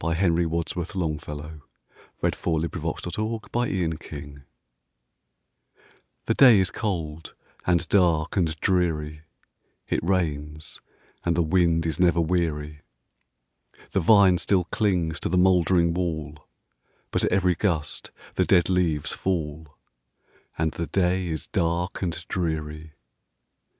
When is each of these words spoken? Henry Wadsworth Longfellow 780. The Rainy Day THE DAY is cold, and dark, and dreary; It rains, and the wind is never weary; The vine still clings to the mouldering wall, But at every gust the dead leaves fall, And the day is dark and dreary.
Henry 0.03 0.47
Wadsworth 0.47 0.95
Longfellow 0.95 1.61
780. 2.21 2.79
The 2.81 3.21
Rainy 3.53 3.97
Day 3.97 4.41
THE 6.25 6.33
DAY 6.33 6.59
is 6.59 6.71
cold, 6.71 7.35
and 7.67 7.87
dark, 7.87 8.35
and 8.35 8.59
dreary; 8.61 9.21
It 9.87 10.01
rains, 10.01 10.81
and 11.23 11.37
the 11.37 11.43
wind 11.43 11.85
is 11.85 11.99
never 11.99 12.19
weary; 12.19 12.81
The 13.91 13.99
vine 13.99 14.39
still 14.39 14.63
clings 14.63 15.19
to 15.19 15.29
the 15.29 15.37
mouldering 15.37 15.93
wall, 15.93 16.47
But 17.11 17.23
at 17.25 17.31
every 17.31 17.53
gust 17.53 18.09
the 18.33 18.45
dead 18.45 18.69
leaves 18.69 19.11
fall, 19.11 19.77
And 20.57 20.71
the 20.71 20.87
day 20.87 21.27
is 21.27 21.45
dark 21.45 22.01
and 22.01 22.25
dreary. 22.27 22.93